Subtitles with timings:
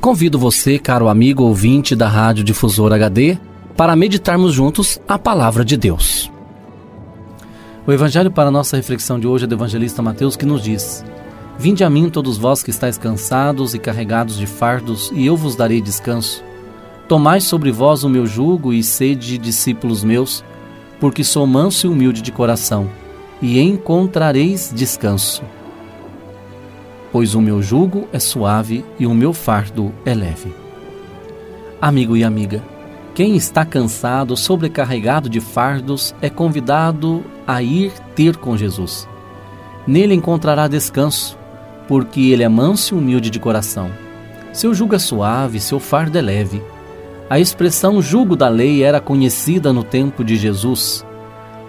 [0.00, 3.36] Convido você, caro amigo ouvinte da Rádio Difusor HD,
[3.76, 6.30] para meditarmos juntos a palavra de Deus.
[7.84, 11.04] O evangelho para nossa reflexão de hoje é do evangelista Mateus que nos diz:
[11.58, 15.56] Vinde a mim todos vós que estáis cansados e carregados de fardos, e eu vos
[15.56, 16.44] darei descanso.
[17.08, 20.44] Tomai sobre vós o meu jugo e sede discípulos meus,
[21.00, 22.88] porque sou manso e humilde de coração,
[23.42, 25.42] e encontrareis descanso
[27.12, 30.54] pois o meu jugo é suave e o meu fardo é leve.
[31.80, 32.62] Amigo e amiga,
[33.14, 39.08] quem está cansado, sobrecarregado de fardos, é convidado a ir ter com Jesus.
[39.86, 41.38] Nele encontrará descanso,
[41.86, 43.90] porque ele é manso e humilde de coração.
[44.52, 46.62] Seu jugo é suave, seu fardo é leve.
[47.30, 51.04] A expressão jugo da lei era conhecida no tempo de Jesus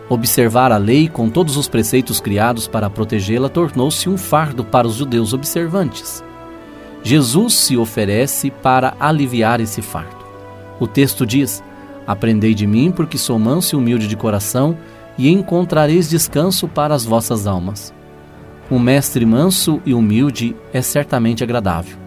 [0.09, 4.96] Observar a lei com todos os preceitos criados para protegê-la tornou-se um fardo para os
[4.96, 6.24] judeus observantes.
[7.03, 10.18] Jesus se oferece para aliviar esse fardo.
[10.80, 11.64] O texto diz:
[12.08, 14.75] Aprendei de mim, porque sou manso e humilde de coração,
[15.16, 17.94] e encontrareis descanso para as vossas almas.
[18.72, 21.97] Um mestre manso e humilde é certamente agradável.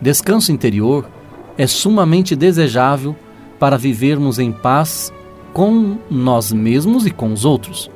[0.00, 1.06] Descanso interior
[1.58, 3.14] é sumamente desejável
[3.58, 5.12] para vivermos em paz
[5.54, 7.88] com nós mesmos e com os outros.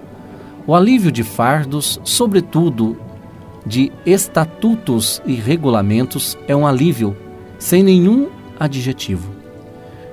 [0.65, 2.97] O alívio de fardos, sobretudo
[3.67, 7.17] de estatutos e regulamentos, é um alívio
[7.59, 9.29] sem nenhum adjetivo.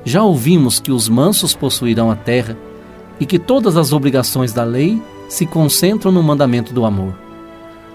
[0.03, 2.57] Já ouvimos que os mansos possuirão a terra
[3.19, 7.15] e que todas as obrigações da lei se concentram no mandamento do amor.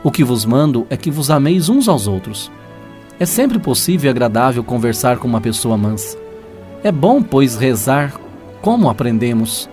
[0.02, 2.50] O que vos mando é que vos ameis uns aos outros.
[3.18, 6.16] É sempre possível e agradável conversar com uma pessoa mansa.
[6.82, 8.18] É bom, pois, rezar
[8.62, 9.68] como aprendemos?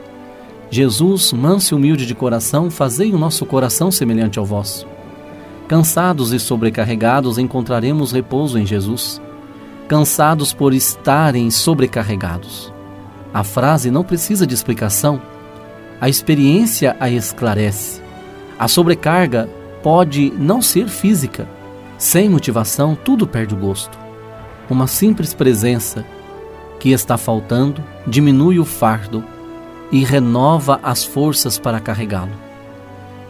[0.70, 4.88] Jesus, manso e humilde de coração, fazei o nosso coração semelhante ao vosso.
[5.68, 9.22] Cansados e sobrecarregados, encontraremos repouso em Jesus.
[9.88, 12.74] Cansados por estarem sobrecarregados.
[13.34, 15.22] A frase não precisa de explicação.
[16.00, 18.02] A experiência a esclarece.
[18.58, 19.50] A sobrecarga
[19.84, 21.48] pode não ser física.
[21.98, 23.98] Sem motivação, tudo perde o gosto.
[24.70, 26.06] Uma simples presença
[26.80, 29.24] que está faltando, diminui o fardo
[29.92, 32.34] e renova as forças para carregá-lo.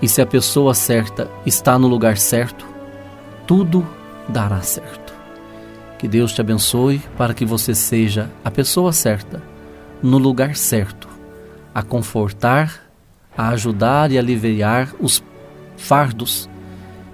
[0.01, 2.65] E se a pessoa certa está no lugar certo,
[3.45, 3.85] tudo
[4.27, 5.13] dará certo.
[5.97, 9.41] Que Deus te abençoe para que você seja a pessoa certa,
[10.01, 11.07] no lugar certo,
[11.73, 12.83] a confortar,
[13.35, 15.23] a ajudar e aliviar os
[15.75, 16.47] fardos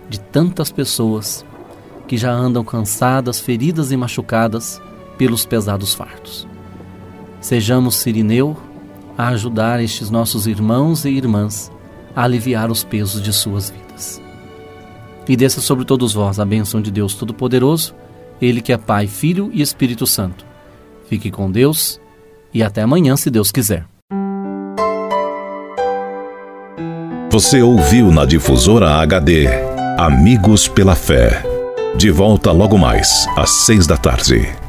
[0.09, 1.45] de tantas pessoas
[2.07, 4.81] que já andam cansadas, feridas e machucadas
[5.17, 6.47] pelos pesados fardos.
[7.39, 8.57] Sejamos Sirineu
[9.17, 11.71] a ajudar estes nossos irmãos e irmãs
[12.15, 14.21] a aliviar os pesos de suas vidas.
[15.27, 17.93] E desça sobre todos vós a bênção de Deus Todo-Poderoso,
[18.41, 20.45] Ele que é Pai, Filho e Espírito Santo.
[21.07, 21.99] Fique com Deus
[22.53, 23.85] e até amanhã, se Deus quiser.
[27.31, 29.47] Você ouviu na Difusora HD
[29.97, 31.43] Amigos pela Fé.
[31.95, 34.62] De volta logo mais, às seis da tarde.